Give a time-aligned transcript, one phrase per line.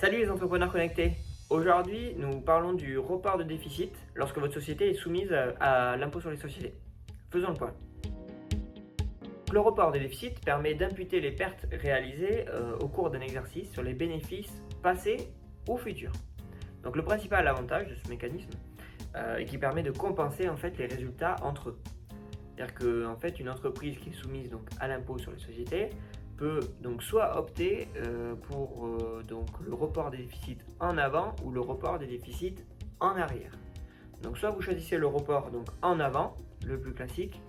[0.00, 1.14] Salut les entrepreneurs connectés
[1.50, 6.30] Aujourd'hui, nous parlons du report de déficit lorsque votre société est soumise à l'impôt sur
[6.30, 6.72] les sociétés.
[7.32, 7.74] Faisons le point.
[9.52, 13.82] Le report des déficits permet d'imputer les pertes réalisées euh, au cours d'un exercice sur
[13.82, 15.16] les bénéfices passés
[15.68, 16.12] ou futurs.
[16.84, 18.50] Donc le principal avantage de ce mécanisme
[19.16, 21.78] euh, est qu'il permet de compenser en fait les résultats entre eux.
[22.54, 25.90] C'est-à-dire qu'en fait une entreprise qui est soumise donc à l'impôt sur les sociétés
[26.38, 31.50] peut donc soit opter euh, pour euh, donc le report des déficits en avant ou
[31.50, 32.54] le report des déficits
[33.00, 33.52] en arrière.
[34.22, 37.40] Donc soit vous choisissez le report donc en avant, le plus classique,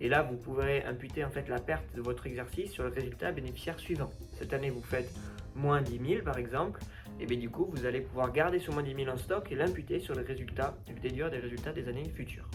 [0.00, 3.32] et là vous pourrez imputer en fait la perte de votre exercice sur le résultat
[3.32, 4.10] bénéficiaire suivant.
[4.38, 5.12] Cette année vous faites
[5.54, 6.80] moins 10 000 par exemple,
[7.20, 9.54] et bien du coup vous allez pouvoir garder ce moins 10 000 en stock et
[9.54, 12.48] l'imputer sur les résultats, et déduire des résultats des années futures.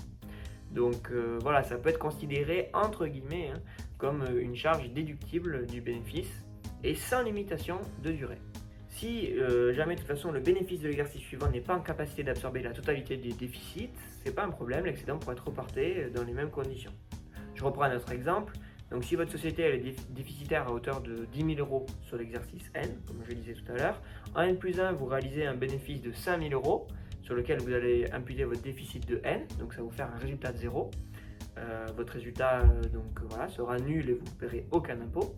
[0.71, 3.59] Donc euh, voilà, ça peut être considéré entre guillemets hein,
[4.03, 6.44] comme euh, une charge déductible du bénéfice
[6.84, 8.41] et sans limitation de durée.
[8.89, 12.21] Si euh, jamais de toute façon le bénéfice de l'exercice suivant n'est pas en capacité
[12.21, 16.33] d'absorber la totalité des déficits, c'est pas un problème, l'excédent pourrait être reporté dans les
[16.33, 16.92] mêmes conditions.
[17.55, 18.53] Je reprends un autre exemple.
[18.92, 22.89] Donc si votre société est déficitaire à hauteur de 10 000 euros sur l'exercice N,
[23.08, 24.02] comme je le disais tout à l'heure,
[24.36, 26.88] en N plus 1, vous réalisez un bénéfice de 5 000 euros,
[27.22, 30.52] sur lequel vous allez imputer votre déficit de N, donc ça vous faire un résultat
[30.52, 30.92] de 0.
[31.57, 35.35] Euh, votre résultat euh, donc, voilà, sera nul et vous ne paierez aucun impôt.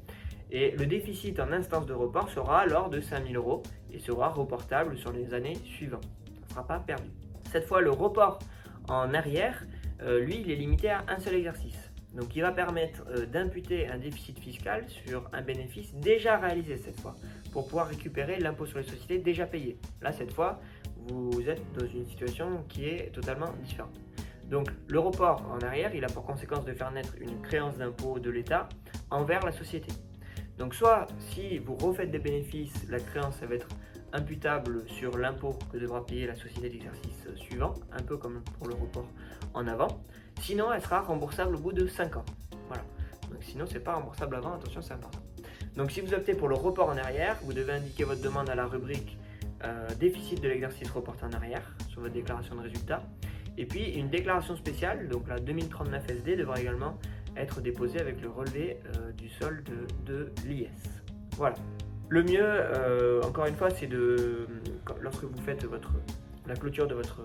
[0.52, 4.97] Et le déficit en instance de report sera alors de 5000 euros et sera reportable
[4.97, 6.08] sur les années suivantes.
[6.25, 7.09] Ça ne sera pas perdu.
[7.52, 8.39] Cette fois, le report
[8.88, 9.66] en arrière,
[10.02, 11.91] euh, lui, il est limité à un seul exercice.
[12.13, 17.16] Donc il va permettre d'imputer un déficit fiscal sur un bénéfice déjà réalisé cette fois,
[17.52, 19.77] pour pouvoir récupérer l'impôt sur les sociétés déjà payé.
[20.02, 20.61] Là, cette fois,
[21.09, 24.05] vous êtes dans une situation qui est totalement différente.
[24.50, 28.20] Donc le report en arrière, il a pour conséquence de faire naître une créance d'impôt
[28.20, 28.70] de l'État
[29.10, 29.92] envers la société.
[30.58, 33.68] Donc soit si vous refaites des bénéfices, la créance va être
[34.14, 38.76] imputable sur l'impôt que devra payer la société d'exercice suivant, un peu comme pour le
[38.76, 39.08] report
[39.54, 40.04] en avant.
[40.40, 42.26] Sinon, elle sera remboursable au bout de 5 ans.
[42.67, 42.84] Voilà.
[43.30, 45.20] Donc sinon, c'est pas remboursable avant, attention, c'est important.
[45.76, 48.55] Donc si vous optez pour le report en arrière, vous devez indiquer votre demande à
[48.55, 49.17] la rubrique
[49.64, 53.04] euh, déficit de l'exercice reporté en arrière sur votre déclaration de résultat.
[53.58, 56.98] Et puis une déclaration spéciale, donc la 2039 SD, devra également
[57.38, 59.70] être déposée avec le relevé euh, du solde
[60.05, 60.70] de, l'IS.
[61.38, 61.55] Voilà.
[62.08, 64.48] Le mieux, euh, encore une fois, c'est de,
[65.02, 65.92] lorsque vous faites votre,
[66.48, 67.21] la clôture de votre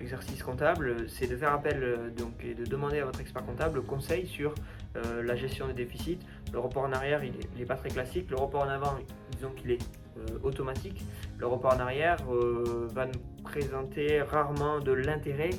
[0.00, 4.26] exercice comptable, c'est de faire appel donc, et de demander à votre expert comptable conseil
[4.26, 4.54] sur
[4.94, 6.18] la gestion des déficits.
[6.52, 8.30] Le report en arrière, il n'est pas très classique.
[8.30, 8.96] Le report en avant,
[9.32, 10.03] disons qu'il est euh,
[10.42, 11.04] automatique.
[11.38, 15.50] Le report en arrière euh, va nous présenter rarement de l'intérêt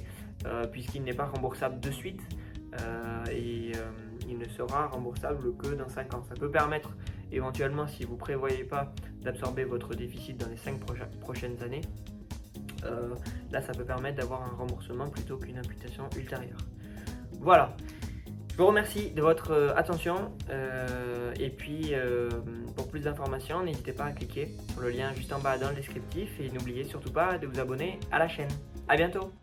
[0.45, 2.21] euh, puisqu'il n'est pas remboursable de suite
[3.31, 3.71] et
[4.27, 6.23] il ne sera remboursable que dans 5 ans.
[6.27, 6.89] Ça peut permettre
[7.31, 10.81] éventuellement, si vous ne prévoyez pas d'absorber votre déficit dans les 5
[11.21, 11.79] prochaines années,
[13.49, 16.57] là ça peut permettre d'avoir un remboursement plutôt qu'une imputation ultérieure.
[17.39, 17.77] Voilà.
[18.55, 22.29] Je vous remercie de votre euh, attention euh, et puis euh,
[22.77, 25.75] pour plus d'informations, n'hésitez pas à cliquer sur le lien juste en bas dans le
[25.75, 28.47] descriptif et n'oubliez surtout pas de vous abonner à la chaîne.
[28.87, 29.33] A bientôt